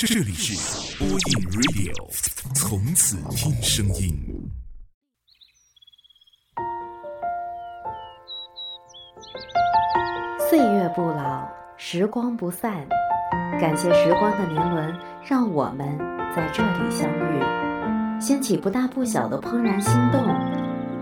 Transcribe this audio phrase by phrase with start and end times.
[0.00, 1.18] 这里是播音
[1.50, 1.92] Radio，
[2.54, 4.16] 从此听声音。
[10.48, 12.86] 岁月不老，时光不散。
[13.60, 15.98] 感谢时光的年轮，让我们
[16.32, 20.22] 在这里相遇，掀起不大不小的怦然心动。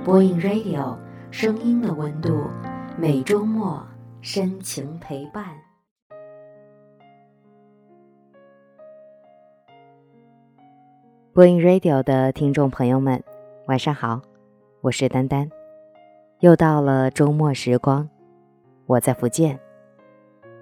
[0.06, 0.96] 播音 Radio，
[1.30, 2.48] 声音的温度，
[2.96, 3.86] 每周末
[4.22, 5.65] 深情陪伴。
[11.36, 13.22] 播音 Radio 的听众朋友们，
[13.66, 14.22] 晚上好，
[14.80, 15.46] 我是丹丹。
[16.40, 18.08] 又到了周末时光，
[18.86, 19.60] 我在福建，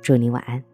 [0.02, 0.64] 祝你晚安。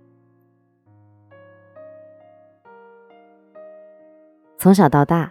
[4.57, 5.31] 从小到大，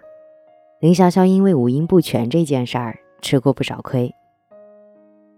[0.80, 4.14] 林潇潇因为五音不全这件事儿吃过不少亏，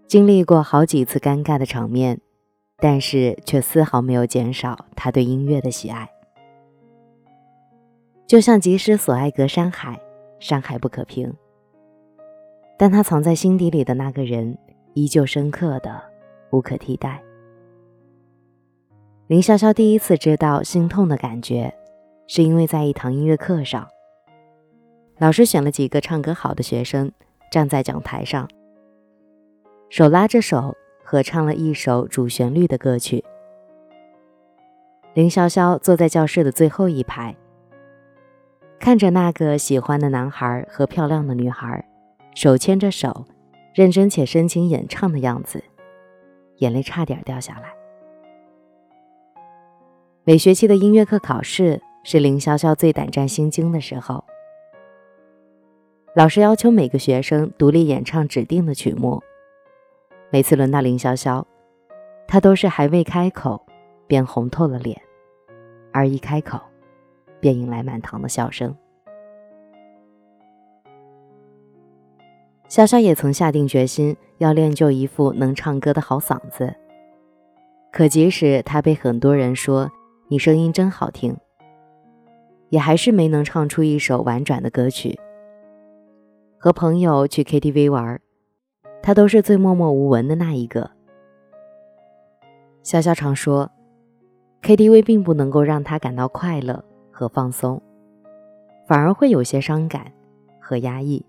[0.06, 2.20] 经历过好几次尴尬的场面，
[2.76, 6.10] 但是却丝毫没有减少他对音乐的喜爱。
[8.32, 10.00] 就像即使所爱隔山海，
[10.40, 11.30] 山海不可平，
[12.78, 14.56] 但他藏在心底里的那个人
[14.94, 16.02] 依旧深刻的
[16.50, 17.22] 无可替代。
[19.26, 21.74] 林潇潇第一次知道心痛的感觉，
[22.26, 23.86] 是因为在一堂音乐课上，
[25.18, 27.12] 老师选了几个唱歌好的学生
[27.50, 28.48] 站在讲台上，
[29.90, 33.22] 手拉着手合唱了一首主旋律的歌曲。
[35.12, 37.36] 林潇潇坐在教室的最后一排。
[38.82, 41.88] 看着那个喜欢的男孩和漂亮的女孩，
[42.34, 43.24] 手牵着手，
[43.72, 45.62] 认真且深情演唱的样子，
[46.56, 47.72] 眼泪差点掉下来。
[50.24, 54.24] 每学期的音乐课考试是林潇潇最胆战心惊的时候。
[56.16, 59.22] 老师要求每个学生独立演唱指定的曲目，
[60.32, 61.44] 每次轮到林潇潇，
[62.26, 63.64] 她都是还未开口，
[64.08, 65.00] 便红透了脸，
[65.92, 66.58] 而一开口。
[67.42, 68.72] 便迎来满堂的笑声。
[72.68, 76.72] 潇潇也曾下定决心要练就一副能唱歌的好嗓子，
[77.90, 79.90] 可即使他被很多人说
[80.28, 81.36] 你声音真好听，
[82.70, 85.18] 也还是没能唱出一首婉转的歌曲。
[86.56, 88.20] 和朋友去 KTV 玩，
[89.02, 90.92] 他都是最默默无闻的那一个。
[92.84, 93.70] 潇潇常说
[94.62, 96.84] ，KTV 并不能够让他感到快乐。
[97.12, 97.80] 和放松，
[98.88, 100.10] 反而会有些伤感
[100.58, 101.24] 和压抑。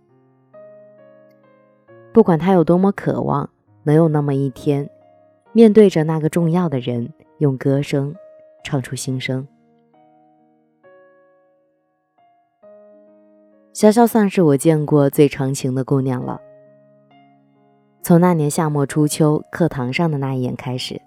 [2.12, 3.50] 不管他有多么渴望，
[3.84, 4.90] 能有那么一天，
[5.52, 8.16] 面对着那个重要的人，用歌声
[8.64, 9.48] 唱出心声。
[13.74, 16.40] 潇潇算是我见过最长情的姑娘了。
[18.04, 21.02] 从那年夏末初秋课堂上的那一眼开始。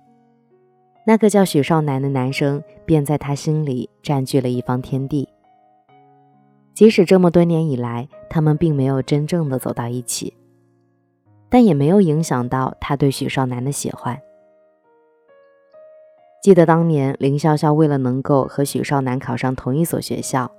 [1.08, 5.28] 那个叫许少南的男生便在他心里占据了一方天地。
[6.74, 10.34] 即使这么多年以来，他们并没有真正的走到一起，
[11.48, 14.20] 但也没有影响到他对许少南的喜欢。
[16.42, 20.50] 记得当年林潇潇为了能够和许少南考上同一所学校，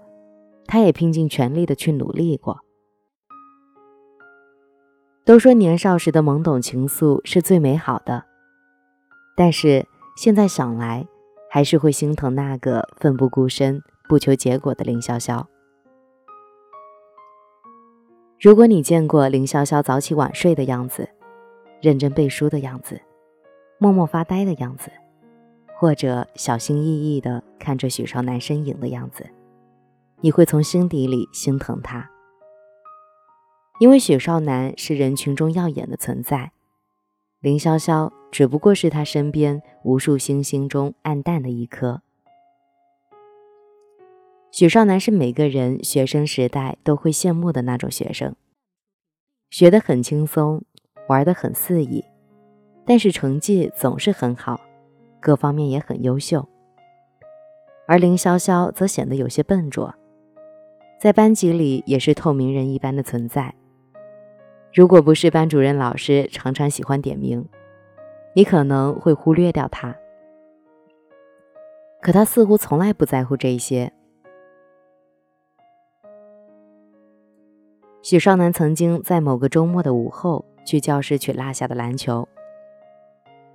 [0.65, 2.57] 他也拼尽全力的去努力过。
[5.25, 8.23] 都说年少时的懵懂情愫是最美好的，
[9.35, 9.85] 但是。
[10.17, 11.07] 现在想来，
[11.47, 13.79] 还是会心疼那个奋不顾身、
[14.09, 15.45] 不求结果的林潇潇。
[18.41, 21.07] 如果你见过林潇潇早起晚睡的样子，
[21.83, 22.99] 认真背书的样子，
[23.77, 24.91] 默默发呆的样子，
[25.77, 29.23] 或者小心翼翼地看着许少南身影的样子，
[30.21, 32.09] 你会从心底里心疼他，
[33.79, 36.53] 因为许少南是人群中耀眼的存在。
[37.39, 42.01] 林潇潇只不过是他身边无数星星中暗淡的一颗。
[44.51, 48.35] 许少南是每个人学生时代都会羡慕的那种学生，
[49.51, 50.63] 学得很轻松，
[51.07, 52.03] 玩得很肆意，
[52.83, 54.59] 但是成绩总是很好，
[55.19, 56.47] 各方面也很优秀。
[57.85, 59.93] 而林潇潇则显得有些笨拙，
[60.99, 63.53] 在班级里也是透明人一般的存在。
[64.77, 67.43] 如果不是班主任老师常常喜欢点名，
[68.35, 69.95] 你可能会忽略掉他。
[71.99, 73.91] 可他似乎从来不在乎这些。
[78.03, 82.27] 许少南曾经在某个周末的午后去教室取落下的篮球，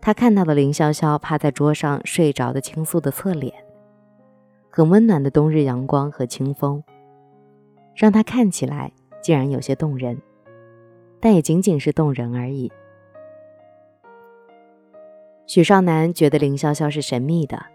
[0.01, 3.55] 他看到了林潇潇趴在桌上睡着的倾诉的侧脸，
[4.71, 6.83] 很温暖的冬日阳光和清风，
[7.95, 8.91] 让他看起来
[9.23, 10.21] 竟然有些动人。
[11.23, 12.73] 但也仅仅是动人而已。
[15.47, 17.67] 许少南觉得林潇潇是神秘的，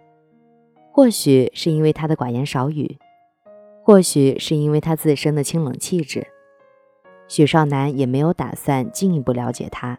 [0.91, 2.97] 或许是因为他的寡言少语，
[3.83, 6.27] 或许是因为他自身的清冷气质，
[7.29, 9.97] 许少南也没有打算进一步了解他。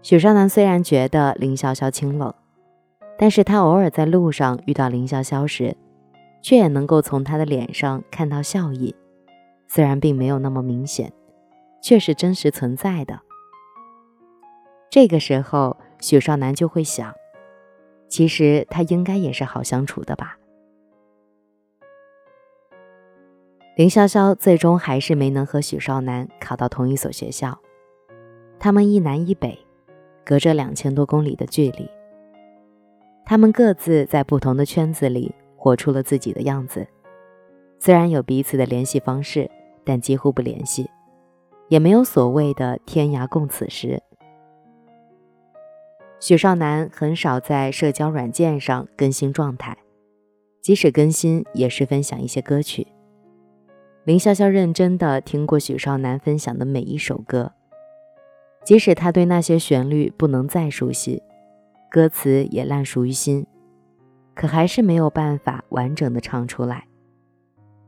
[0.00, 2.32] 许少南虽然觉得林潇潇清冷，
[3.18, 5.76] 但是他偶尔在路上遇到林潇潇时，
[6.40, 8.94] 却也能够从他的脸上看到笑意，
[9.68, 11.12] 虽然并没有那么明显，
[11.80, 13.20] 却是真实存在的。
[14.90, 17.14] 这个时候，许少南就会想，
[18.08, 20.38] 其实他应该也是好相处的吧。
[23.76, 27.56] 林潇潇最终还是没能和许少南考到同一所学校，
[28.58, 29.56] 他们一南一北，
[30.24, 31.88] 隔着两千多公里的距离。
[33.24, 36.88] 他们各自在不同的圈子里活出了自己的样子，
[37.78, 39.48] 虽然有彼此的联系方式，
[39.88, 40.90] 但几乎不联系，
[41.68, 44.02] 也没有所谓的天涯共此时。
[46.20, 49.78] 许少南很少在社交软件上更新状态，
[50.60, 52.88] 即使更新，也是分享一些歌曲。
[54.04, 57.52] 林潇潇认真的听过许少南分享的每一首歌，
[58.64, 61.22] 即使他对那些旋律不能再熟悉，
[61.90, 63.46] 歌词也烂熟于心，
[64.34, 66.84] 可还是没有办法完整的唱出来。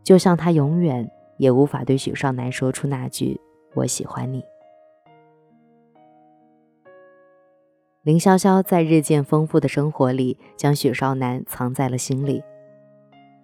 [0.02, 3.40] 就像他永远也无法对许少南说出那句
[3.72, 4.44] “我喜欢你”。
[8.04, 12.44] 林潇潇在日渐丰富的生活里，将许少南藏在了心里，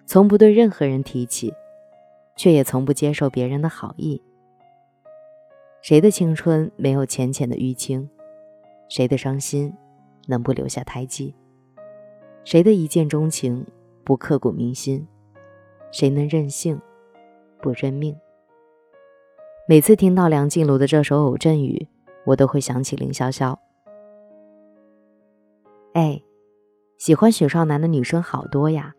[0.05, 1.55] 从不对任何人提起，
[2.37, 4.23] 却也从不接受别人的好意。
[5.81, 8.11] 谁的青春没有浅浅的淤青？
[8.91, 9.73] 谁的伤心
[10.27, 11.35] 能不留下胎记？
[12.45, 13.67] 谁的一见钟情
[14.05, 15.09] 不刻骨铭心？
[15.91, 16.79] 谁能任性
[17.61, 18.17] 不认命？
[19.69, 21.89] 每次听到梁静茹的这首《偶阵雨》，
[22.25, 23.57] 我都会想起林潇潇。
[25.93, 26.23] 哎，
[26.99, 28.95] 喜欢许少南的女生好多呀，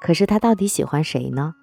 [0.00, 1.54] 可是他到底喜欢谁呢？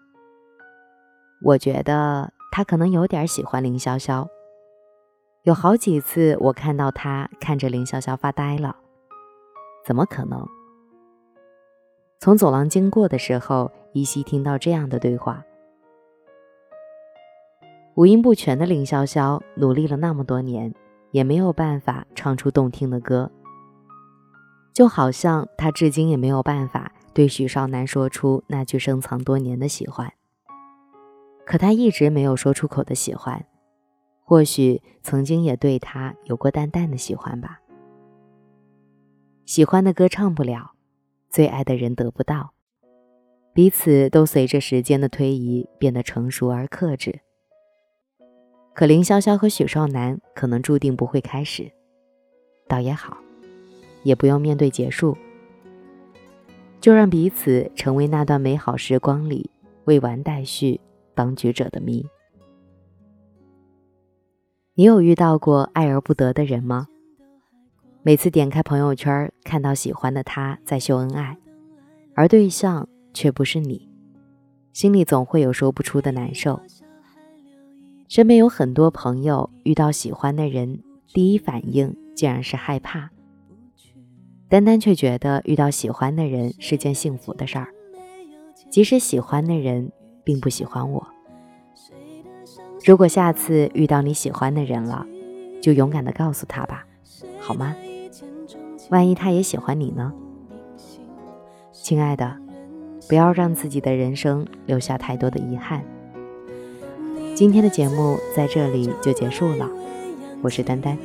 [1.44, 4.28] 我觉得他可能有点喜欢林潇潇。
[5.44, 8.76] 有好几次我看到他看着林潇潇发呆了，
[9.86, 10.44] 怎么可能？
[12.20, 15.44] 从走廊经过的时候，依稀听到这样的对话。
[17.96, 20.74] 五音不全的林潇潇努力了那么多年，
[21.12, 23.32] 也没有办法唱出动听的歌。
[24.74, 30.12] 就好像他至今也没有办法对许少南说出那句深藏多年的喜欢。
[31.46, 33.46] 可他一直没有说出口的喜欢，
[34.26, 37.62] 或许曾经也对他有过淡淡的喜欢吧。
[39.46, 40.74] 喜欢的歌唱不了，
[41.30, 42.52] 最爱的人得不到，
[43.54, 47.22] 彼此都随着时间的推移变得成熟而克制。
[48.76, 51.72] 可林潇潇和许少南可能注定不会开始，
[52.68, 53.18] 倒也好。
[54.04, 55.18] 也不用面对结束，
[56.80, 59.50] 就让彼此成为那段美好时光里
[59.86, 60.80] 未完待续、
[61.16, 62.06] 当局者的谜。
[64.76, 66.88] 你有遇到过爱而不得的人吗？
[68.04, 71.36] 每次点开朋友圈，看到喜欢的他在秀恩爱，
[72.14, 73.90] 而对象却不是你，
[74.72, 76.62] 心里总会有说不出的难受。
[78.08, 80.80] 身边有很多朋友遇到喜欢的人，
[81.12, 83.10] 第一反应竟然是害怕。
[84.48, 87.68] 丹丹却觉得遇到喜欢的人是件幸福的事儿，
[88.70, 89.92] 即使喜欢的人
[90.24, 91.08] 并不喜欢我。
[92.86, 95.06] 如果下次遇到你喜欢的人了，
[95.60, 96.86] 就勇敢的告诉他吧，
[97.40, 97.76] 好吗？
[98.92, 100.14] 万一他也喜欢你呢？
[101.72, 102.38] 亲爱的，
[103.10, 105.84] 不要让自己的人生留下太多的遗憾。
[107.36, 109.70] 今天的节目在这里就结束了，
[110.42, 110.98] 我是丹丹，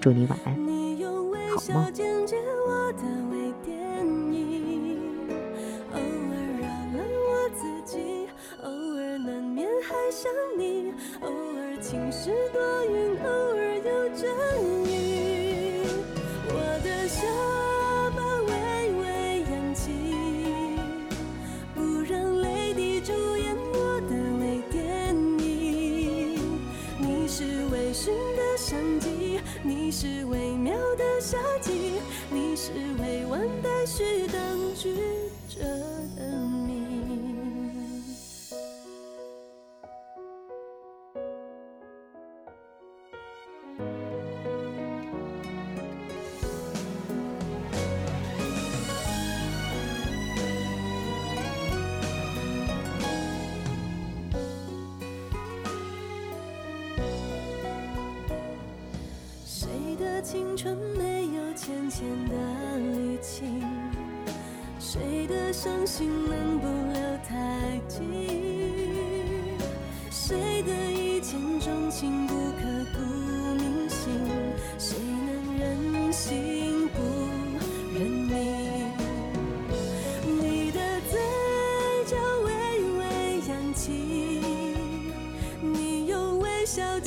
[0.00, 0.52] 祝你晚安，
[1.48, 1.86] 好梦。
[12.10, 14.30] 是多云，偶尔有阵
[29.96, 31.92] 是微妙的夏季，
[32.28, 34.92] 你是未完待续等句
[60.24, 62.34] 青春没有浅浅的
[62.78, 63.62] 淤青。
[64.80, 68.00] 谁的伤心能不留太久？
[70.10, 72.62] 谁的一见钟情不刻
[72.94, 73.00] 骨
[73.56, 74.10] 铭心？
[74.78, 77.02] 谁能忍心不
[77.92, 78.32] 认命？
[80.40, 81.20] 你的嘴
[82.06, 82.16] 角
[82.46, 82.48] 微
[82.96, 83.04] 微
[83.46, 84.40] 扬起，
[85.60, 86.98] 你用微笑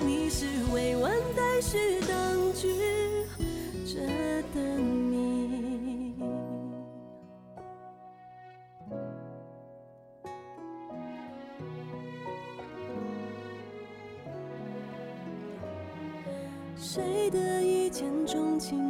[0.00, 2.74] 你是未完待续当局
[3.84, 4.00] 者
[4.54, 6.14] 的你。
[16.76, 18.87] 谁的一见钟情